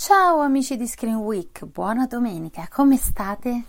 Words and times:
Ciao 0.00 0.38
amici 0.38 0.76
di 0.76 0.86
Screen 0.86 1.16
Week, 1.16 1.64
buona 1.64 2.06
domenica, 2.06 2.68
come 2.70 2.96
state? 2.96 3.64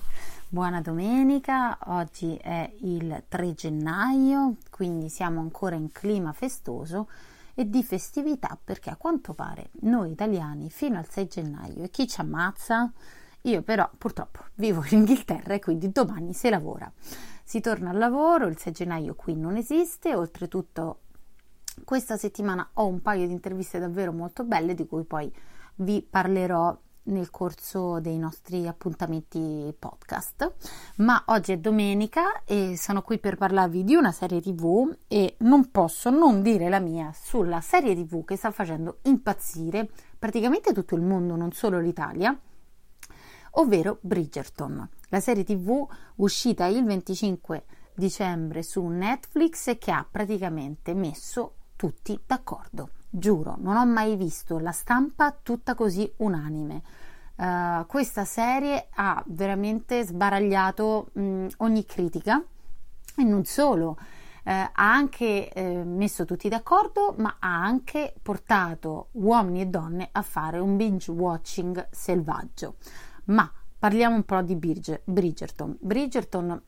Buona 0.48 0.80
domenica, 0.80 1.76
oggi 1.88 2.36
è 2.36 2.72
il 2.82 3.24
3 3.28 3.54
gennaio, 3.56 4.58
quindi 4.70 5.10
siamo 5.10 5.42
ancora 5.42 5.74
in 5.74 5.92
clima 5.92 6.32
festoso 6.32 7.10
e 7.56 7.68
di 7.68 7.84
festività 7.84 8.56
perché 8.64 8.92
a 8.92 8.96
quanto 8.96 9.34
pare 9.34 9.72
noi 9.82 10.12
italiani 10.12 10.70
fino 10.70 11.00
al 11.00 11.10
6 11.10 11.28
gennaio 11.28 11.82
e 11.82 11.90
chi 11.90 12.08
ci 12.08 12.22
ammazza? 12.22 12.92
Io 13.42 13.64
però 13.64 13.90
purtroppo 13.98 14.42
vivo 14.54 14.84
in 14.92 15.00
Inghilterra 15.00 15.56
e 15.56 15.60
quindi 15.60 15.92
domani 15.92 16.34
si 16.34 16.48
lavora. 16.50 16.90
Si 17.44 17.60
torna 17.60 17.90
al 17.90 17.98
lavoro, 17.98 18.46
il 18.46 18.60
6 18.60 18.72
gennaio 18.72 19.16
qui 19.16 19.36
non 19.36 19.58
esiste, 19.58 20.14
oltretutto 20.14 21.00
questa 21.84 22.18
settimana 22.18 22.70
ho 22.74 22.86
un 22.86 23.02
paio 23.02 23.26
di 23.26 23.34
interviste 23.34 23.80
davvero 23.80 24.12
molto 24.12 24.44
belle 24.44 24.76
di 24.76 24.86
cui 24.86 25.06
poi 25.06 25.34
vi 25.80 26.06
parlerò 26.08 26.78
nel 27.04 27.30
corso 27.30 28.00
dei 28.00 28.18
nostri 28.18 28.68
appuntamenti 28.68 29.74
podcast, 29.78 30.54
ma 30.98 31.24
oggi 31.28 31.54
è 31.54 31.58
domenica 31.58 32.44
e 32.44 32.76
sono 32.78 33.02
qui 33.02 33.20
per 33.20 33.36
parlarvi 33.36 33.84
di 33.84 33.96
una 33.96 34.12
serie 34.12 34.42
TV 34.42 34.96
e 35.08 35.36
non 35.40 35.72
posso 35.72 36.10
non 36.10 36.42
dire 36.42 36.70
la 36.70 36.80
mia 36.80 37.12
sulla 37.14 37.62
serie 37.62 37.96
TV 37.96 38.24
che 38.26 38.36
sta 38.36 38.52
facendo 38.52 39.00
impazzire 39.04 39.90
praticamente 40.18 40.74
tutto 40.74 40.96
il 40.96 41.02
mondo, 41.02 41.36
non 41.36 41.52
solo 41.52 41.80
l'Italia, 41.80 42.38
ovvero 43.52 43.98
Bridgerton, 44.02 44.88
la 45.10 45.20
serie 45.20 45.44
TV 45.44 45.88
uscita 46.16 46.66
il 46.68 46.84
25 46.84 47.64
dicembre 47.96 48.62
su 48.64 48.86
Netflix 48.86 49.78
che 49.78 49.92
ha 49.92 50.06
praticamente 50.10 50.94
messo 50.94 51.56
tutti 51.76 52.20
d'accordo. 52.26 52.99
Giuro, 53.10 53.56
non 53.60 53.76
ho 53.76 53.86
mai 53.86 54.16
visto 54.16 54.60
la 54.60 54.72
stampa 54.72 55.36
tutta 55.42 55.74
così 55.74 56.12
unanime. 56.18 56.84
Uh, 57.36 57.86
questa 57.88 58.24
serie 58.24 58.90
ha 58.96 59.24
veramente 59.28 60.04
sbaragliato 60.04 61.10
mh, 61.14 61.48
ogni 61.58 61.86
critica 61.86 62.44
e 63.16 63.24
non 63.24 63.46
solo, 63.46 63.98
uh, 63.98 63.98
ha 64.44 64.72
anche 64.74 65.50
uh, 65.56 65.88
messo 65.88 66.26
tutti 66.26 66.50
d'accordo, 66.50 67.16
ma 67.18 67.38
ha 67.40 67.64
anche 67.64 68.14
portato 68.22 69.08
uomini 69.14 69.62
e 69.62 69.66
donne 69.68 70.10
a 70.12 70.22
fare 70.22 70.60
un 70.60 70.76
binge 70.76 71.10
watching 71.12 71.88
selvaggio. 71.90 72.76
Ma 73.26 73.50
parliamo 73.80 74.16
un 74.16 74.24
po' 74.24 74.42
di 74.42 74.56
Bridgerton. 74.56 75.78
Bridgerton, 75.80 76.62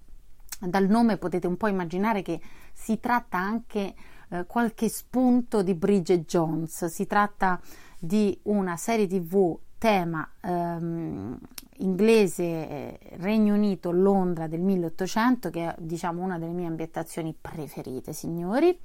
dal 0.60 0.88
nome 0.88 1.18
potete 1.18 1.48
un 1.48 1.58
po' 1.58 1.68
immaginare 1.68 2.22
che 2.22 2.40
si 2.74 3.00
tratta 3.00 3.38
anche 3.38 3.94
eh, 4.32 4.46
qualche 4.48 4.90
spunto 4.90 5.62
di 5.62 5.76
Bridget 5.76 6.26
Jones. 6.26 6.86
Si 6.86 7.06
tratta 7.06 7.60
di 8.00 8.38
una 8.44 8.78
serie 8.78 9.08
tv 9.08 9.58
tema 9.78 10.28
ehm, 10.42 11.40
inglese 11.78 12.44
eh, 12.44 13.00
Regno 13.18 13.56
Unito 13.56 13.92
Londra 13.92 14.46
del 14.48 14.62
1800 14.62 15.50
che 15.50 15.68
è 15.70 15.76
diciamo 15.80 16.22
una 16.22 16.38
delle 16.38 16.52
mie 16.52 16.68
ambientazioni 16.68 17.36
preferite 17.40 18.14
signori 18.14 18.80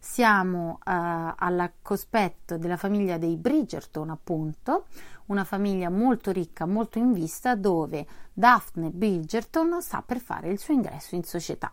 siamo 0.00 0.78
eh, 0.78 0.90
al 1.36 1.72
cospetto 1.82 2.58
della 2.58 2.76
famiglia 2.76 3.16
dei 3.16 3.36
Bridgerton 3.36 4.10
appunto 4.10 4.86
una 5.26 5.44
famiglia 5.44 5.88
molto 5.88 6.32
ricca 6.32 6.66
molto 6.66 6.98
in 6.98 7.12
vista 7.12 7.54
dove 7.54 8.04
Daphne 8.32 8.90
Bridgerton 8.90 9.80
sta 9.82 10.02
per 10.02 10.18
fare 10.18 10.50
il 10.50 10.58
suo 10.58 10.74
ingresso 10.74 11.14
in 11.14 11.22
società 11.22 11.72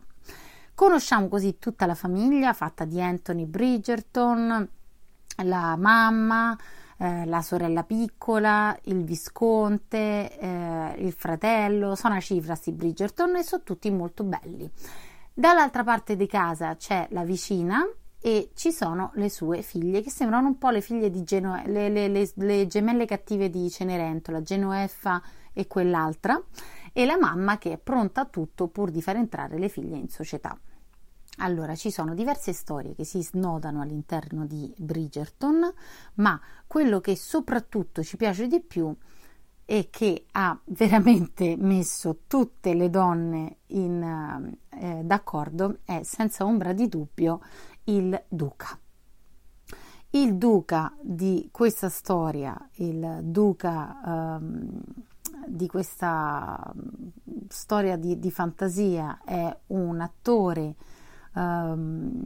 Conosciamo 0.75 1.27
così 1.27 1.59
tutta 1.59 1.85
la 1.85 1.93
famiglia 1.93 2.51
fatta 2.53 2.83
di 2.85 2.99
Anthony 2.99 3.45
Bridgerton, 3.45 4.67
la 5.43 5.75
mamma, 5.77 6.57
eh, 6.97 7.25
la 7.25 7.43
sorella 7.43 7.83
piccola, 7.83 8.75
il 8.85 9.03
visconte, 9.03 10.35
eh, 10.35 10.95
il 10.97 11.13
fratello, 11.13 11.93
sono 11.93 12.15
a 12.15 12.19
cifra 12.19 12.55
sti 12.55 12.71
Bridgerton 12.71 13.35
e 13.35 13.43
sono 13.43 13.61
tutti 13.63 13.91
molto 13.91 14.23
belli. 14.23 14.69
Dall'altra 15.31 15.83
parte 15.83 16.15
di 16.15 16.25
casa 16.25 16.75
c'è 16.75 17.07
la 17.11 17.23
vicina 17.23 17.87
e 18.19 18.49
ci 18.55 18.71
sono 18.71 19.11
le 19.15 19.29
sue 19.29 19.61
figlie 19.61 20.01
che 20.01 20.09
sembrano 20.09 20.47
un 20.47 20.57
po' 20.57 20.69
le 20.69 20.81
figlie 20.81 21.11
di 21.11 21.23
Geno- 21.23 21.61
le, 21.65 21.89
le, 21.89 22.07
le, 22.07 22.31
le 22.33 22.65
gemelle 22.67 23.05
cattive 23.05 23.49
di 23.49 23.69
Cenerentola, 23.69 24.41
Genoeffa 24.41 25.21
e 25.53 25.67
quell'altra 25.67 26.41
e 26.93 27.05
la 27.05 27.17
mamma 27.17 27.57
che 27.57 27.73
è 27.73 27.77
pronta 27.77 28.21
a 28.21 28.25
tutto 28.25 28.67
pur 28.67 28.91
di 28.91 29.01
far 29.01 29.17
entrare 29.17 29.57
le 29.57 29.67
figlie 29.67 29.97
in 29.97 30.07
società. 30.07 30.57
Allora, 31.37 31.75
ci 31.75 31.89
sono 31.89 32.13
diverse 32.13 32.53
storie 32.53 32.93
che 32.93 33.03
si 33.03 33.23
snodano 33.23 33.81
all'interno 33.81 34.45
di 34.45 34.71
Bridgerton, 34.77 35.73
ma 36.15 36.39
quello 36.67 37.01
che 37.01 37.15
soprattutto 37.15 38.03
ci 38.03 38.17
piace 38.17 38.45
di 38.45 38.61
più 38.61 38.95
e 39.65 39.87
che 39.89 40.25
ha 40.31 40.57
veramente 40.65 41.55
messo 41.57 42.19
tutte 42.27 42.75
le 42.75 42.91
donne 42.91 43.57
in, 43.67 44.55
eh, 44.69 45.01
d'accordo 45.03 45.79
è 45.85 46.03
senza 46.03 46.45
ombra 46.45 46.71
di 46.71 46.87
dubbio 46.87 47.41
il 47.85 48.23
duca. 48.27 48.77
Il 50.11 50.35
duca 50.35 50.95
di 51.01 51.49
questa 51.51 51.89
storia, 51.89 52.55
il 52.75 53.21
duca 53.23 54.37
ehm, 54.37 54.81
di 55.47 55.67
questa 55.67 56.73
mm, 56.75 57.47
storia 57.47 57.97
di, 57.97 58.19
di, 58.19 58.31
fantasia 58.31 59.21
è 59.23 59.55
un 59.67 60.01
attore 60.01 60.75
um, 61.33 62.21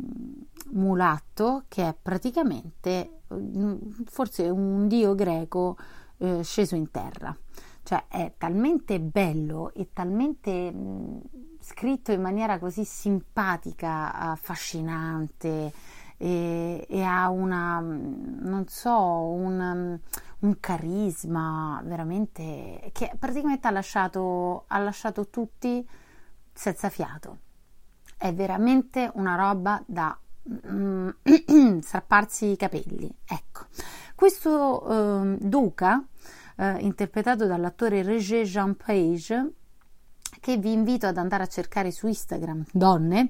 mulatto 0.72 1.64
che 1.68 1.88
è 1.88 1.96
praticamente 2.00 3.22
mm, 3.34 3.76
forse 4.06 4.50
un 4.50 4.88
dio 4.88 5.16
greco 5.16 5.78
eh, 6.18 6.44
sceso 6.44 6.76
in 6.76 6.92
terra. 6.92 7.36
Cioè 7.84 8.06
è 8.10 8.34
talmente 8.38 9.00
bello 9.00 9.72
e 9.74 9.90
talmente 9.94 10.72
mh, 10.72 10.78
mm, 10.78 11.18
scritto 11.62 12.12
in 12.12 12.22
maniera 12.22 12.60
così 12.60 12.84
simpatica, 12.84 14.14
affascinante 14.14 15.72
e, 16.18 16.86
e 16.90 17.04
ha 17.04 17.30
una, 17.30 17.80
non 17.80 18.66
so, 18.68 19.00
un, 19.00 20.00
un, 20.40 20.60
carisma 20.60 21.82
veramente 21.84 22.90
che 22.94 23.12
praticamente 23.18 23.68
ha 23.68 23.72
lasciato, 23.72 24.66
ha 24.68 24.78
lasciato 24.80 25.30
tutti 25.30 25.88
senza 26.54 26.90
fiato. 26.90 27.40
È 28.18 28.34
veramente 28.34 29.12
una 29.16 29.36
roba 29.36 29.82
da 29.86 30.18
mm, 30.72 31.10
strapparsi 31.82 32.52
i 32.52 32.58
capelli. 32.58 33.14
Ecco, 33.26 33.66
questo 34.16 34.88
eh, 35.24 35.38
Duca, 35.40 36.04
eh, 36.58 36.78
interpretato 36.80 37.46
dall'attore 37.46 38.02
Roger 38.02 38.46
Jean 38.46 38.76
Page, 38.76 39.52
che 40.40 40.58
vi 40.58 40.72
invito 40.72 41.08
ad 41.08 41.18
andare 41.18 41.44
a 41.44 41.48
cercare 41.48 41.92
su 41.92 42.08
Instagram, 42.08 42.66
donne, 42.72 43.30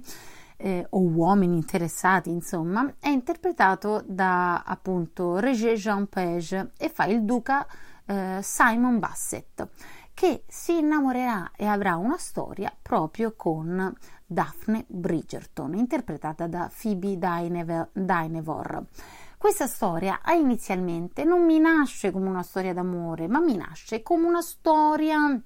eh, 0.58 0.86
o 0.90 1.00
uomini 1.02 1.56
interessati, 1.56 2.30
insomma, 2.30 2.96
è 3.00 3.10
interpretato 3.10 4.04
da 4.06 4.64
appunto 4.64 5.40
Roger 5.40 5.76
Jean 5.76 6.08
Page 6.08 6.72
e 6.78 6.90
fa 6.90 7.06
il 7.06 7.24
duca 7.24 7.66
eh, 8.06 8.40
Simon 8.42 9.00
Bassett 9.00 9.68
che 10.14 10.46
si 10.48 10.80
innamorerà 10.80 11.52
e 11.56 11.66
avrà 11.66 11.96
una 11.96 12.18
storia 12.18 12.76
proprio 12.82 13.36
con 13.36 13.96
Daphne 14.26 14.86
Bridgerton, 14.88 15.76
interpretata 15.76 16.48
da 16.48 16.72
Phoebe 16.76 17.20
Dynevor. 17.94 18.84
Questa 19.38 19.68
storia 19.68 20.20
inizialmente 20.34 21.24
non 21.24 21.46
mi 21.46 21.60
nasce 21.60 22.10
come 22.10 22.28
una 22.28 22.42
storia 22.42 22.74
d'amore, 22.74 23.28
ma 23.28 23.40
mi 23.40 23.56
nasce 23.56 24.02
come 24.02 24.26
una 24.26 24.42
storia 24.42 25.40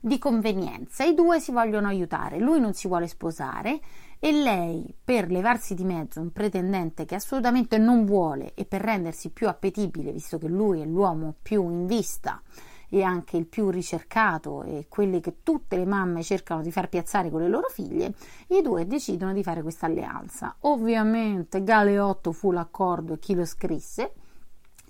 di 0.00 0.18
convenienza. 0.18 1.04
I 1.04 1.14
due 1.14 1.38
si 1.38 1.52
vogliono 1.52 1.86
aiutare, 1.86 2.40
lui 2.40 2.58
non 2.58 2.74
si 2.74 2.88
vuole 2.88 3.06
sposare 3.06 3.80
e 4.20 4.32
lei, 4.32 4.94
per 5.02 5.30
levarsi 5.30 5.74
di 5.74 5.84
mezzo 5.84 6.20
un 6.20 6.32
pretendente 6.32 7.04
che 7.04 7.14
assolutamente 7.14 7.78
non 7.78 8.04
vuole 8.04 8.52
e 8.54 8.64
per 8.64 8.80
rendersi 8.80 9.30
più 9.30 9.48
appetibile, 9.48 10.12
visto 10.12 10.38
che 10.38 10.48
lui 10.48 10.80
è 10.80 10.84
l'uomo 10.84 11.34
più 11.40 11.70
in 11.70 11.86
vista 11.86 12.42
e 12.88 13.02
anche 13.02 13.36
il 13.36 13.46
più 13.46 13.68
ricercato 13.70 14.62
e 14.62 14.86
quelli 14.88 15.20
che 15.20 15.42
tutte 15.42 15.76
le 15.76 15.84
mamme 15.84 16.22
cercano 16.22 16.62
di 16.62 16.72
far 16.72 16.88
piazzare 16.88 17.30
con 17.30 17.40
le 17.40 17.48
loro 17.48 17.68
figlie, 17.68 18.14
i 18.48 18.62
due 18.62 18.86
decidono 18.86 19.32
di 19.32 19.42
fare 19.42 19.62
questa 19.62 19.86
alleanza. 19.86 20.56
Ovviamente 20.60 21.62
Galeotto 21.62 22.32
fu 22.32 22.50
l'accordo 22.50 23.14
e 23.14 23.18
chi 23.18 23.34
lo 23.34 23.44
scrisse. 23.44 24.12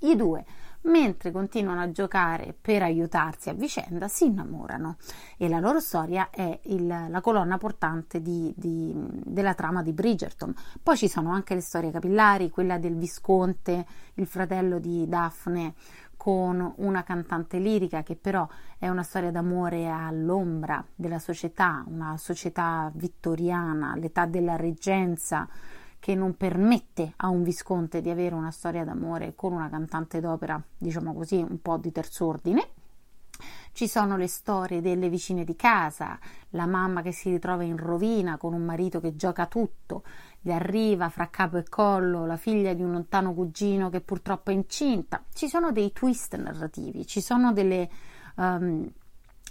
I 0.03 0.15
due 0.15 0.45
mentre 0.83 1.31
continuano 1.31 1.81
a 1.83 1.91
giocare 1.91 2.55
per 2.59 2.83
aiutarsi 2.83 3.51
a 3.51 3.55
vicenda, 3.55 4.09
si 4.09 4.27
innamorano 4.27 4.97
e 5.37 5.49
la 5.49 5.59
loro 5.59 5.81
storia 5.81 6.31
è 6.31 6.59
il, 6.65 6.87
la 6.87 7.21
colonna 7.21 7.59
portante 7.59 8.23
di, 8.23 8.53
di, 8.57 8.95
della 8.97 9.55
trama 9.55 9.83
di 9.83 9.93
Bridgerton. 9.93 10.55
Poi 10.83 10.97
ci 10.97 11.09
sono 11.09 11.31
anche 11.31 11.55
le 11.55 11.61
storie 11.61 11.91
capillari, 11.91 12.51
quella 12.51 12.79
del 12.79 12.97
Visconte, 12.97 13.87
il 14.15 14.27
fratello 14.27 14.79
di 14.79 15.07
Daphne 15.09 15.75
con 16.17 16.73
una 16.79 17.05
cantante 17.05 17.59
lirica 17.59 18.03
che 18.03 18.17
però 18.17 18.47
è 18.77 18.89
una 18.89 19.05
storia 19.05 19.31
d'amore 19.31 19.89
all'ombra 19.89 20.85
della 20.95 21.21
società, 21.21 21.85
una 21.87 22.17
società 22.19 22.91
vittoriana, 22.93 23.95
l'età 23.95 24.27
della 24.27 24.57
reggenza 24.57 25.49
che 25.99 26.15
non 26.15 26.37
permette 26.37 27.13
a 27.17 27.29
un 27.29 27.43
visconte 27.43 28.01
di 28.01 28.11
avere 28.11 28.35
una 28.35 28.51
storia 28.51 28.85
d'amore 28.85 29.35
con 29.35 29.53
una 29.53 29.69
cantante 29.69 30.21
d'opera, 30.21 30.63
diciamo 30.77 31.13
così, 31.15 31.37
un 31.37 31.61
po' 31.61 31.77
di 31.77 31.93
terz'ordine. 31.93 32.69
Ci 33.73 33.87
sono 33.87 34.17
le 34.17 34.27
storie 34.27 34.81
delle 34.81 35.09
vicine 35.09 35.45
di 35.45 35.55
casa, 35.55 36.19
la 36.51 36.67
mamma 36.67 37.03
che 37.03 37.13
si 37.13 37.31
ritrova 37.31 37.63
in 37.63 37.77
rovina 37.77 38.37
con 38.37 38.53
un 38.53 38.65
marito 38.65 39.01
che 39.01 39.15
gioca 39.15 39.47
tutto, 39.47 40.03
gli 40.41 40.51
arriva 40.51 41.09
fra 41.09 41.29
capo 41.29 41.59
e 41.59 41.65
collo 41.69 42.27
la 42.27 42.37
figlia 42.37 42.75
di 42.75 42.83
un 42.83 42.91
lontano 42.91 43.35
cugino 43.35 43.91
che 43.91 44.01
purtroppo 44.01 44.51
è 44.51 44.55
incinta. 44.55 45.23
Ci 45.33 45.49
sono 45.49 45.71
dei 45.71 45.93
twist 45.93 46.37
narrativi, 46.37 47.07
ci 47.07 47.21
sono 47.21 47.53
delle, 47.53 47.89
um, 48.37 48.91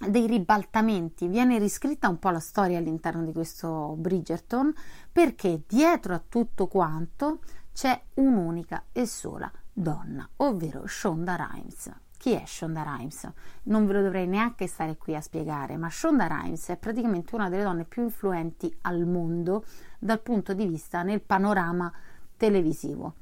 dei 0.06 0.28
ribaltamenti. 0.28 1.28
Viene 1.28 1.58
riscritta 1.58 2.08
un 2.08 2.20
po' 2.20 2.30
la 2.30 2.40
storia 2.40 2.78
all'interno 2.78 3.24
di 3.24 3.32
questo 3.32 3.96
Bridgerton 3.98 4.74
perché 5.12 5.64
dietro 5.68 6.14
a 6.14 6.22
tutto 6.28 6.68
quanto 6.68 7.40
c'è 7.74 8.00
un'unica 8.16 8.86
e 8.92 9.06
sola 9.06 9.52
donna, 9.72 10.28
ovvero 10.38 10.88
Shonda 10.88 11.36
Rhimes. 11.36 11.92
Chi 12.18 12.32
è 12.32 12.44
Shonda 12.46 12.82
Rhimes? 12.82 13.32
Non 13.64 13.86
ve 13.86 13.94
lo 13.94 14.02
dovrei 14.02 14.28
neanche 14.28 14.66
stare 14.66 14.98
qui 14.98 15.16
a 15.16 15.22
spiegare, 15.22 15.78
ma 15.78 15.90
Shonda 15.90 16.26
Rhimes 16.26 16.70
è 16.70 16.78
praticamente 16.78 17.36
una 17.36 17.50
delle 17.50 17.64
donne 17.64 17.86
più 17.86 18.02
influenti 18.04 18.76
al 18.82 19.06
mondo 19.06 19.64
dal 20.00 20.20
punto 20.22 20.54
di 20.54 20.66
vista 20.66 21.04
nel 21.04 21.22
panorama 21.22 21.92
televisivo. 22.36 23.14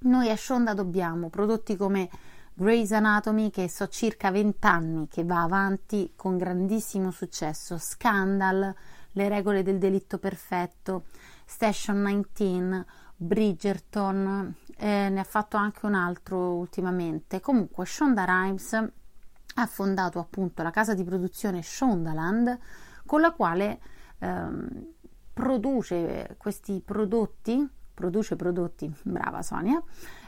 Noi 0.00 0.30
a 0.30 0.36
Shonda 0.36 0.74
dobbiamo 0.74 1.30
prodotti 1.30 1.76
come 1.76 2.10
Grey's 2.58 2.90
Anatomy, 2.90 3.50
che 3.50 3.68
so 3.68 3.86
circa 3.88 4.30
20 4.30 4.66
anni 4.66 5.08
che 5.08 5.24
va 5.24 5.42
avanti 5.42 6.14
con 6.16 6.38
grandissimo 6.38 7.10
successo, 7.10 7.76
Scandal, 7.76 8.74
Le 9.12 9.28
regole 9.28 9.62
del 9.62 9.76
delitto 9.76 10.16
perfetto, 10.16 11.04
Station 11.44 12.02
19, 12.02 12.86
Bridgerton, 13.14 14.54
eh, 14.78 15.08
ne 15.10 15.20
ha 15.20 15.24
fatto 15.24 15.58
anche 15.58 15.84
un 15.84 15.92
altro 15.92 16.54
ultimamente. 16.54 17.40
Comunque, 17.40 17.84
Shonda 17.84 18.24
Rhimes 18.24 18.72
ha 18.72 19.66
fondato 19.66 20.18
appunto 20.18 20.62
la 20.62 20.70
casa 20.70 20.94
di 20.94 21.04
produzione 21.04 21.60
Shondaland, 21.62 22.58
con 23.04 23.20
la 23.20 23.32
quale 23.32 23.80
ehm, 24.18 24.86
produce 25.34 26.36
questi 26.38 26.80
prodotti, 26.82 27.68
produce 27.92 28.34
prodotti, 28.34 28.90
brava 29.02 29.42
Sonia, 29.42 29.82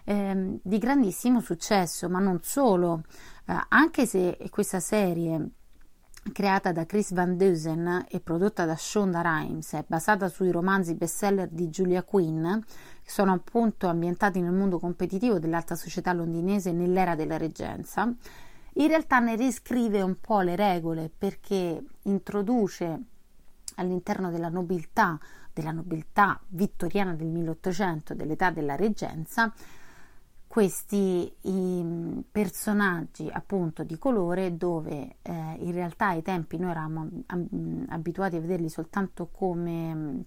ehm, 0.09 0.61
di 0.63 0.79
grandissimo 0.79 1.41
successo, 1.41 2.09
ma 2.09 2.19
non 2.19 2.41
solo, 2.43 3.03
eh, 3.47 3.55
anche 3.69 4.07
se 4.07 4.39
questa 4.49 4.81
serie 4.81 5.51
creata 6.33 6.73
da 6.73 6.87
Chris 6.87 7.13
Van 7.13 7.37
Dusen 7.37 8.07
e 8.09 8.21
prodotta 8.21 8.65
da 8.65 8.75
Shonda 8.75 9.21
Rhimes, 9.21 9.73
è 9.75 9.85
basata 9.87 10.29
sui 10.29 10.51
romanzi 10.51 10.95
bestseller 10.95 11.49
di 11.49 11.69
Julia 11.69 12.03
Quinn, 12.03 12.43
che 12.43 13.11
sono 13.11 13.33
appunto 13.33 13.87
ambientati 13.87 14.41
nel 14.41 14.53
mondo 14.53 14.79
competitivo 14.79 15.39
dell'alta 15.39 15.75
società 15.75 16.13
londinese 16.13 16.73
nell'era 16.73 17.15
della 17.15 17.37
reggenza. 17.37 18.13
In 18.75 18.89
realtà 18.89 19.19
ne 19.19 19.37
riscrive 19.37 20.01
un 20.03 20.17
po' 20.21 20.41
le 20.41 20.57
regole 20.57 21.11
perché 21.17 21.83
introduce 22.03 23.01
all'interno 23.77 24.31
della 24.31 24.49
nobiltà, 24.49 25.19
della 25.53 25.73
nobiltà 25.73 26.41
vittoriana 26.49 27.15
del 27.15 27.29
1800, 27.29 28.15
dell'età 28.15 28.51
della 28.51 28.77
reggenza, 28.77 29.53
questi 30.59 31.33
i, 31.43 32.25
personaggi 32.33 33.29
appunto 33.31 33.85
di 33.85 33.97
colore 33.97 34.57
dove 34.57 35.19
eh, 35.23 35.57
in 35.61 35.71
realtà 35.71 36.09
ai 36.09 36.23
tempi 36.23 36.57
noi 36.57 36.73
eravamo 36.73 37.09
abituati 37.91 38.35
a 38.35 38.41
vederli 38.41 38.69
soltanto 38.69 39.29
come 39.29 40.25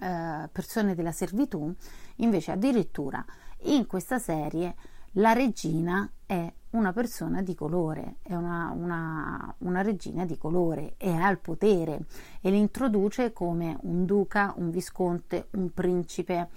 eh, 0.00 0.48
persone 0.50 0.96
della 0.96 1.12
servitù, 1.12 1.72
invece 2.16 2.50
addirittura 2.50 3.24
in 3.66 3.86
questa 3.86 4.18
serie 4.18 4.74
la 5.12 5.34
regina 5.34 6.10
è 6.26 6.52
una 6.70 6.92
persona 6.92 7.40
di 7.40 7.54
colore, 7.54 8.16
è 8.22 8.34
una, 8.34 8.72
una, 8.74 9.54
una 9.58 9.82
regina 9.82 10.24
di 10.24 10.36
colore 10.36 10.94
e 10.96 11.12
ha 11.12 11.30
il 11.30 11.38
potere 11.38 12.06
e 12.40 12.50
l'introduce 12.50 13.32
come 13.32 13.78
un 13.82 14.04
duca, 14.04 14.52
un 14.56 14.70
visconte, 14.70 15.46
un 15.52 15.72
principe 15.72 16.48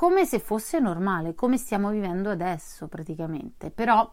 come 0.00 0.24
se 0.24 0.38
fosse 0.38 0.80
normale, 0.80 1.34
come 1.34 1.58
stiamo 1.58 1.90
vivendo 1.90 2.30
adesso 2.30 2.88
praticamente, 2.88 3.70
però 3.70 4.10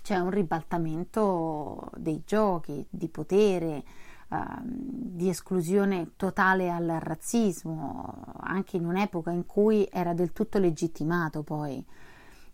c'è 0.00 0.16
un 0.18 0.30
ribaltamento 0.30 1.90
dei 1.96 2.22
giochi 2.24 2.86
di 2.88 3.08
potere, 3.08 3.82
uh, 4.28 4.36
di 4.62 5.28
esclusione 5.28 6.12
totale 6.14 6.70
al 6.70 6.86
razzismo, 7.00 8.14
anche 8.42 8.76
in 8.76 8.86
un'epoca 8.86 9.32
in 9.32 9.44
cui 9.44 9.88
era 9.90 10.14
del 10.14 10.32
tutto 10.32 10.60
legittimato 10.60 11.42
poi. 11.42 11.84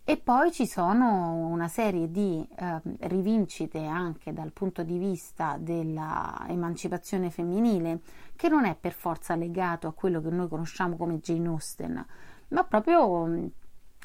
E 0.03 0.17
poi 0.17 0.51
ci 0.51 0.67
sono 0.67 1.49
una 1.49 1.69
serie 1.69 2.11
di 2.11 2.43
eh, 2.57 2.81
rivincite 3.01 3.85
anche 3.85 4.33
dal 4.33 4.53
punto 4.53 4.83
di 4.83 4.97
vista 4.97 5.59
dell'emancipazione 5.61 7.29
femminile, 7.29 8.01
che 8.35 8.49
non 8.49 8.65
è 8.65 8.75
per 8.75 8.95
forza 8.95 9.35
legato 9.35 9.87
a 9.87 9.93
quello 9.93 10.23
che 10.23 10.31
noi 10.31 10.49
conosciamo 10.49 10.97
come 10.97 11.19
Jane 11.19 11.49
Austen, 11.49 12.07
ma 12.49 12.65
proprio 12.65 13.27
mm, 13.27 13.47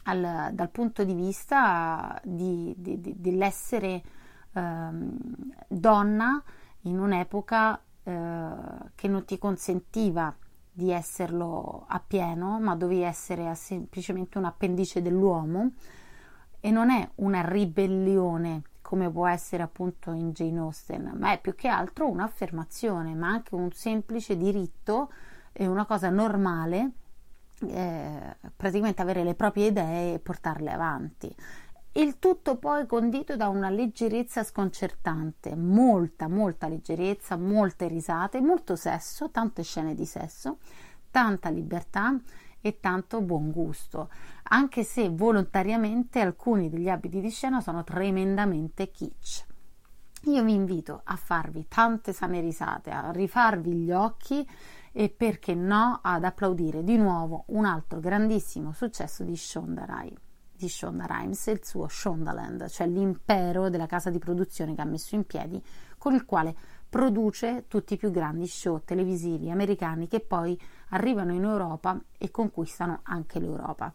al, 0.03 0.49
dal 0.53 0.69
punto 0.69 1.03
di 1.03 1.13
vista 1.13 2.19
di, 2.23 2.73
di, 2.77 2.99
di, 2.99 3.15
dell'essere 3.17 4.03
eh, 4.53 4.89
donna 5.67 6.43
in 6.81 6.99
un'epoca 6.99 7.81
eh, 8.03 8.49
che 8.95 9.07
non 9.07 9.25
ti 9.25 9.37
consentiva 9.37 10.35
di 10.75 10.91
esserlo 10.91 11.85
appieno, 11.87 12.59
ma 12.59 12.75
dovevi 12.75 13.01
essere 13.01 13.53
semplicemente 13.55 14.37
un 14.37 14.45
appendice 14.45 15.01
dell'uomo. 15.01 15.73
E 16.59 16.71
non 16.71 16.89
è 16.89 17.07
una 17.15 17.41
ribellione 17.41 18.63
come 18.81 19.09
può 19.09 19.27
essere 19.27 19.63
appunto 19.63 20.11
in 20.11 20.31
Jane 20.31 20.59
Austen, 20.59 21.13
ma 21.17 21.31
è 21.31 21.41
più 21.41 21.55
che 21.55 21.67
altro 21.67 22.09
un'affermazione, 22.09 23.13
ma 23.15 23.27
anche 23.27 23.55
un 23.55 23.71
semplice 23.71 24.37
diritto 24.37 25.11
e 25.51 25.67
una 25.67 25.85
cosa 25.85 26.09
normale 26.09 26.91
eh, 27.69 28.37
praticamente 28.55 29.01
avere 29.01 29.23
le 29.23 29.35
proprie 29.35 29.67
idee 29.67 30.15
e 30.15 30.19
portarle 30.19 30.71
avanti. 30.71 31.35
Il 31.95 32.17
tutto 32.17 32.57
poi 32.57 32.87
condito 32.87 33.35
da 33.35 33.49
una 33.49 33.69
leggerezza 33.69 34.43
sconcertante, 34.43 35.55
molta, 35.55 36.27
molta 36.27 36.67
leggerezza, 36.67 37.37
molte 37.37 37.87
risate, 37.87 38.41
molto 38.41 38.75
sesso, 38.75 39.29
tante 39.29 39.61
scene 39.61 39.93
di 39.93 40.05
sesso, 40.05 40.57
tanta 41.11 41.49
libertà 41.49 42.19
e 42.59 42.79
tanto 42.79 43.21
buon 43.21 43.51
gusto, 43.51 44.09
anche 44.43 44.83
se 44.83 45.09
volontariamente 45.09 46.19
alcuni 46.19 46.69
degli 46.69 46.89
abiti 46.89 47.21
di 47.21 47.29
scena 47.29 47.61
sono 47.61 47.83
tremendamente 47.83 48.89
kitsch. 48.89 49.45
Io 50.27 50.43
vi 50.43 50.53
invito 50.53 51.01
a 51.03 51.15
farvi 51.15 51.67
tante 51.67 52.13
sane 52.13 52.39
risate, 52.39 52.89
a 52.89 53.11
rifarvi 53.11 53.71
gli 53.73 53.91
occhi 53.91 54.47
e 54.95 55.09
perché 55.09 55.55
no 55.55 55.99
ad 56.01 56.23
applaudire 56.23 56.83
di 56.83 56.95
nuovo 56.97 57.45
un 57.47 57.65
altro 57.65 57.99
grandissimo 57.99 58.71
successo 58.73 59.23
di 59.23 59.35
Shonda, 59.35 59.85
Rhimes, 59.85 60.21
di 60.55 60.69
Shonda 60.69 61.05
Rhimes, 61.07 61.47
il 61.47 61.65
suo 61.65 61.87
Shondaland, 61.87 62.67
cioè 62.69 62.87
l'impero 62.87 63.69
della 63.69 63.87
casa 63.87 64.11
di 64.11 64.19
produzione 64.19 64.75
che 64.75 64.81
ha 64.81 64.85
messo 64.85 65.15
in 65.15 65.25
piedi 65.25 65.61
con 65.97 66.13
il 66.13 66.25
quale 66.25 66.55
produce 66.87 67.65
tutti 67.67 67.95
i 67.95 67.97
più 67.97 68.11
grandi 68.11 68.45
show 68.45 68.83
televisivi 68.85 69.49
americani 69.49 70.07
che 70.07 70.19
poi 70.19 70.57
arrivano 70.89 71.33
in 71.33 71.43
Europa 71.43 71.99
e 72.19 72.29
conquistano 72.29 72.99
anche 73.01 73.39
l'Europa. 73.39 73.91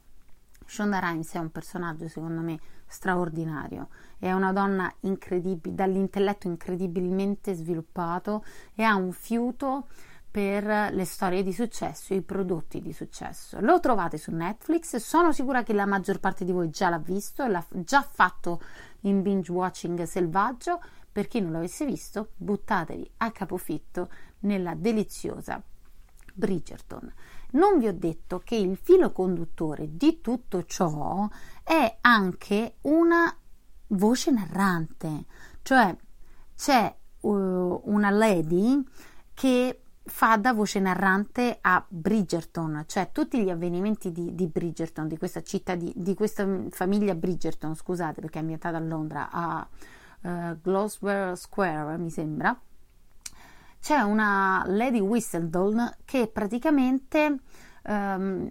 Shonda 0.66 0.98
Rhimes 0.98 1.32
è 1.32 1.38
un 1.38 1.50
personaggio 1.50 2.08
secondo 2.08 2.40
me 2.40 2.58
straordinario, 2.86 3.88
è 4.18 4.32
una 4.32 4.52
donna 4.52 4.92
dall'intelletto 5.00 6.48
incredibilmente 6.48 7.54
sviluppato 7.54 8.44
e 8.74 8.82
ha 8.82 8.96
un 8.96 9.12
fiuto 9.12 9.86
per 10.38 10.92
le 10.92 11.04
storie 11.04 11.42
di 11.42 11.52
successo, 11.52 12.14
i 12.14 12.22
prodotti 12.22 12.80
di 12.80 12.92
successo. 12.92 13.58
Lo 13.58 13.80
trovate 13.80 14.18
su 14.18 14.30
Netflix, 14.30 14.94
sono 14.98 15.32
sicura 15.32 15.64
che 15.64 15.72
la 15.72 15.84
maggior 15.84 16.20
parte 16.20 16.44
di 16.44 16.52
voi 16.52 16.70
già 16.70 16.88
l'ha 16.88 17.00
visto, 17.00 17.44
l'ha 17.48 17.66
già 17.70 18.02
fatto 18.02 18.60
in 19.00 19.20
binge 19.20 19.50
watching 19.50 20.00
selvaggio. 20.04 20.80
Per 21.10 21.26
chi 21.26 21.40
non 21.40 21.50
l'avesse 21.50 21.84
visto, 21.84 22.34
buttatevi 22.36 23.10
a 23.16 23.32
capofitto 23.32 24.10
nella 24.40 24.76
deliziosa 24.76 25.60
Bridgerton. 26.34 27.12
Non 27.50 27.80
vi 27.80 27.88
ho 27.88 27.92
detto 27.92 28.38
che 28.38 28.54
il 28.54 28.76
filo 28.76 29.10
conduttore 29.10 29.96
di 29.96 30.20
tutto 30.20 30.64
ciò 30.66 31.28
è 31.64 31.98
anche 32.00 32.76
una 32.82 33.36
voce 33.88 34.30
narrante, 34.30 35.24
cioè 35.62 35.96
c'è 36.54 36.96
uh, 37.22 37.80
una 37.86 38.10
lady 38.10 38.80
che 39.34 39.80
fa 40.08 40.36
da 40.36 40.52
voce 40.52 40.80
narrante 40.80 41.58
a 41.60 41.84
Bridgerton, 41.86 42.84
cioè 42.86 43.10
tutti 43.12 43.42
gli 43.42 43.50
avvenimenti 43.50 44.10
di, 44.10 44.34
di 44.34 44.46
Bridgerton, 44.46 45.06
di 45.06 45.16
questa 45.16 45.42
città, 45.42 45.74
di, 45.74 45.92
di, 45.94 46.14
questa 46.14 46.46
famiglia 46.70 47.14
Bridgerton, 47.14 47.74
scusate 47.74 48.20
perché 48.20 48.38
è 48.38 48.40
ambientata 48.40 48.76
a 48.76 48.80
Londra, 48.80 49.28
a 49.30 49.68
uh, 50.22 50.60
Gloucester 50.60 51.36
Square 51.36 51.98
mi 51.98 52.10
sembra, 52.10 52.58
c'è 53.80 54.00
una 54.00 54.64
Lady 54.66 55.00
Whistledown 55.00 55.96
che 56.04 56.26
praticamente 56.26 57.36
um, 57.84 58.50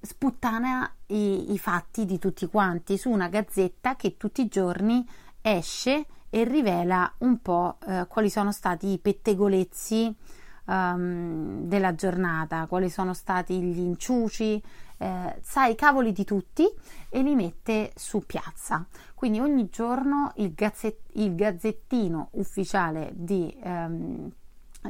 sputtana 0.00 0.92
i, 1.06 1.52
i 1.52 1.58
fatti 1.58 2.04
di 2.04 2.18
tutti 2.18 2.46
quanti 2.46 2.98
su 2.98 3.08
una 3.10 3.28
gazzetta 3.28 3.94
che 3.94 4.16
tutti 4.16 4.42
i 4.42 4.48
giorni 4.48 5.06
esce 5.40 6.06
e 6.28 6.44
rivela 6.44 7.12
un 7.18 7.40
po' 7.40 7.76
eh, 7.86 8.06
quali 8.08 8.30
sono 8.30 8.52
stati 8.52 8.88
i 8.88 8.98
pettegolezzi 8.98 10.16
um, 10.66 11.66
della 11.66 11.94
giornata, 11.94 12.66
quali 12.66 12.88
sono 12.88 13.14
stati 13.14 13.60
gli 13.60 13.80
inciuci, 13.80 14.62
eh, 14.98 15.38
sa 15.40 15.66
i 15.66 15.74
cavoli 15.74 16.12
di 16.12 16.24
tutti 16.24 16.66
e 17.08 17.22
li 17.22 17.34
mette 17.34 17.92
su 17.96 18.24
piazza. 18.24 18.86
Quindi 19.14 19.40
ogni 19.40 19.68
giorno 19.68 20.32
il, 20.36 20.52
gazzet- 20.54 21.10
il 21.14 21.34
gazzettino 21.34 22.28
ufficiale 22.32 23.10
di, 23.14 23.54
um, 23.62 24.30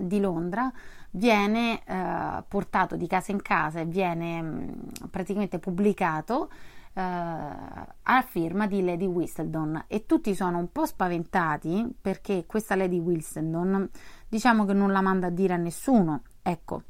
di 0.00 0.20
Londra 0.20 0.70
viene 1.12 1.82
eh, 1.84 2.42
portato 2.48 2.96
di 2.96 3.06
casa 3.06 3.32
in 3.32 3.42
casa 3.42 3.80
e 3.80 3.84
viene 3.84 4.40
mh, 4.40 5.08
praticamente 5.10 5.58
pubblicato 5.58 6.50
a 6.94 8.22
firma 8.26 8.66
di 8.66 8.84
Lady 8.84 9.06
Whistledown 9.06 9.84
e 9.88 10.04
tutti 10.04 10.34
sono 10.34 10.58
un 10.58 10.70
po' 10.70 10.84
spaventati 10.84 11.90
perché 11.99 12.44
questa 12.46 12.76
Lady 12.76 12.99
Whistledown 12.99 13.88
diciamo 14.28 14.66
che 14.66 14.75
non 14.75 14.92
la 14.92 15.00
manda 15.00 15.28
a 15.28 15.30
dire 15.30 15.54
a 15.54 15.56
nessuno 15.56 16.22
ecco 16.42 16.82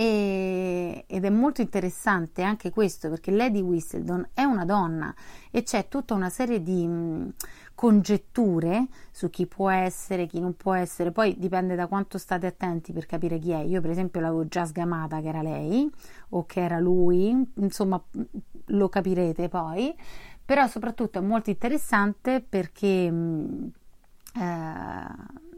e, 0.00 1.04
ed 1.06 1.26
è 1.26 1.28
molto 1.28 1.60
interessante 1.60 2.40
anche 2.40 2.70
questo 2.70 3.10
perché 3.10 3.30
Lady 3.30 3.60
Whistledown 3.60 4.30
è 4.32 4.44
una 4.44 4.64
donna 4.64 5.14
e 5.50 5.62
c'è 5.62 5.88
tutta 5.88 6.14
una 6.14 6.30
serie 6.30 6.62
di 6.62 6.86
mh, 6.86 7.34
congetture 7.74 8.86
su 9.10 9.28
chi 9.28 9.44
può 9.44 9.68
essere, 9.68 10.24
chi 10.26 10.40
non 10.40 10.56
può 10.56 10.72
essere, 10.72 11.10
poi 11.10 11.36
dipende 11.38 11.74
da 11.74 11.86
quanto 11.86 12.16
state 12.16 12.46
attenti 12.46 12.94
per 12.94 13.04
capire 13.04 13.38
chi 13.38 13.50
è. 13.50 13.58
Io 13.58 13.82
per 13.82 13.90
esempio 13.90 14.22
l'avevo 14.22 14.48
già 14.48 14.64
sgamata 14.64 15.20
che 15.20 15.28
era 15.28 15.42
lei 15.42 15.90
o 16.30 16.46
che 16.46 16.60
era 16.60 16.78
lui, 16.78 17.46
insomma 17.56 18.02
lo 18.68 18.88
capirete 18.88 19.50
poi, 19.50 19.94
però 20.42 20.66
soprattutto 20.66 21.18
è 21.18 21.22
molto 21.22 21.50
interessante 21.50 22.40
perché 22.40 23.10
mh, 23.10 23.70
eh, 24.34 25.49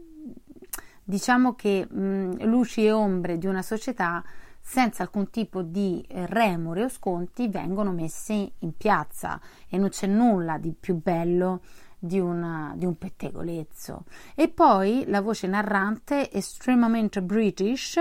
diciamo 1.03 1.55
che 1.55 1.87
mh, 1.89 2.45
luci 2.45 2.85
e 2.85 2.91
ombre 2.91 3.37
di 3.37 3.47
una 3.47 3.61
società 3.61 4.23
senza 4.65 5.03
alcun 5.03 5.29
tipo 5.29 5.61
di 5.61 6.03
eh, 6.07 6.25
remore 6.25 6.85
o 6.85 6.89
sconti 6.89 7.49
vengono 7.49 7.91
messi 7.91 8.51
in 8.59 8.75
piazza 8.77 9.39
e 9.67 9.77
non 9.77 9.89
c'è 9.89 10.07
nulla 10.07 10.57
di 10.57 10.73
più 10.73 11.01
bello 11.01 11.61
di, 11.99 12.19
una, 12.19 12.73
di 12.75 12.85
un 12.85 12.97
pettegolezzo. 12.97 14.05
E 14.35 14.47
poi 14.47 15.03
la 15.07 15.21
voce 15.21 15.47
narrante 15.47 16.31
estremamente 16.31 17.21
british 17.21 17.97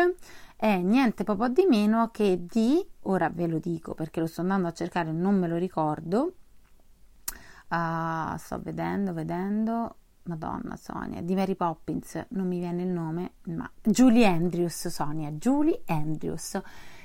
è 0.57 0.77
niente 0.77 1.25
proprio 1.25 1.49
di 1.49 1.67
meno 1.69 2.11
che 2.13 2.47
di, 2.47 2.85
ora 3.03 3.29
ve 3.29 3.49
lo 3.49 3.59
dico 3.59 3.95
perché 3.95 4.21
lo 4.21 4.27
sto 4.27 4.43
andando 4.43 4.69
a 4.69 4.73
cercare 4.73 5.11
e 5.11 5.13
non 5.13 5.37
me 5.37 5.49
lo 5.49 5.57
ricordo, 5.57 6.35
uh, 7.69 8.37
sto 8.37 8.61
vedendo, 8.61 9.13
vedendo, 9.13 9.97
Madonna 10.25 10.77
Sonia, 10.77 11.21
di 11.21 11.35
Mary 11.35 11.55
Poppins, 11.55 12.27
non 12.31 12.47
mi 12.47 12.59
viene 12.59 12.83
il 12.83 12.89
nome, 12.89 13.33
ma 13.45 13.71
Julie 13.83 14.27
Andrews, 14.27 14.89
Sonia, 14.89 15.31
Julie 15.33 15.83
Andrews, 15.87 16.61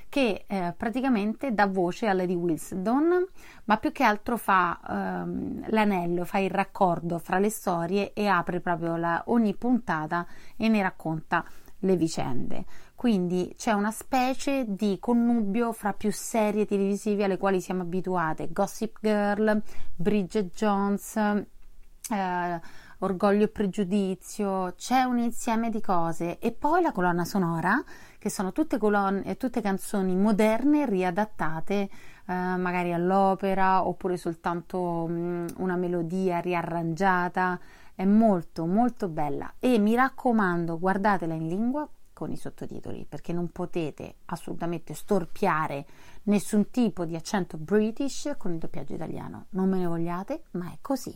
che 0.10 0.46
eh, 0.48 0.74
praticamente 0.76 1.54
dà 1.54 1.68
voce 1.68 2.08
a 2.08 2.14
Lady 2.14 2.36
Wilson, 2.36 3.28
ma 3.66 3.78
più 3.78 3.92
che 3.92 4.04
altro 4.04 4.38
fa 4.38 4.80
ehm, 4.88 5.70
l'anello, 5.70 6.24
fa 6.24 6.38
il 6.38 6.50
raccordo 6.50 7.20
fra 7.20 7.40
le 7.40 7.50
storie 7.50 8.14
e 8.14 8.28
apre 8.28 8.62
proprio 8.62 8.96
la, 8.96 9.24
ogni 9.28 9.56
puntata 9.56 10.26
e 10.56 10.68
ne 10.70 10.82
racconta 10.82 11.44
le 11.82 11.96
vicende. 11.96 12.66
Quindi 12.96 13.54
c'è 13.56 13.74
una 13.74 13.92
specie 13.92 14.66
di 14.68 14.98
connubio 15.00 15.72
fra 15.72 15.94
più 15.94 16.12
serie 16.12 16.66
televisive 16.66 17.26
alle 17.26 17.38
quali 17.38 17.62
siamo 17.62 17.84
abituate, 17.84 18.52
Gossip 18.52 18.98
Girl, 19.02 19.62
Bridget 19.96 20.52
Jones, 20.56 21.16
eh, 21.16 22.62
Orgoglio 23.00 23.44
e 23.44 23.50
Pregiudizio, 23.50 24.74
c'è 24.76 25.04
un 25.04 25.20
insieme 25.20 25.70
di 25.70 25.82
cose. 25.82 26.40
E 26.40 26.52
poi 26.52 26.82
la 26.82 26.92
colonna 26.92 27.26
sonora 27.26 27.84
che 28.18 28.32
sono 28.32 28.52
tutte, 28.52 28.80
colonne, 28.80 29.38
tutte 29.38 29.62
canzoni 29.62 30.16
moderne 30.16 30.88
riadattate 30.88 31.76
eh, 31.76 31.90
magari 32.26 32.94
all'opera 32.94 33.88
oppure 33.88 34.18
soltanto 34.18 35.06
mh, 35.08 35.14
mm, 35.14 35.48
una 35.58 35.76
melodia 35.76 36.40
riarrangiata. 36.40 37.60
È 37.94 38.04
molto 38.04 38.66
molto 38.66 39.10
bella. 39.10 39.54
E 39.60 39.78
mi 39.78 39.94
raccomando 39.94 40.80
guardatela 40.80 41.36
in 41.36 41.48
lingua 41.48 41.88
con 42.14 42.32
i 42.32 42.38
sottotitoli 42.38 43.06
perché 43.08 43.32
non 43.32 43.52
potete 43.52 44.16
assolutamente 44.26 44.96
storpiare 44.96 45.86
nessun 46.24 46.72
tipo 46.72 47.06
di 47.06 47.16
accento 47.16 47.58
british 47.58 48.34
con 48.40 48.54
il 48.54 48.58
doppiaggio 48.58 48.96
italiano. 48.96 49.46
Non 49.50 49.70
me 49.70 49.78
ne 49.78 49.86
vogliate 49.86 50.46
ma 50.54 50.72
è 50.72 50.80
così 50.82 51.16